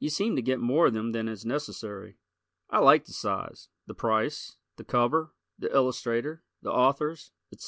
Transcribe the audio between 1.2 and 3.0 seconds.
is necessary. I